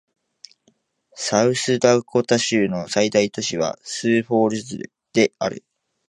[1.13, 5.63] サウスダコタ州の最大都市はスーフォールズである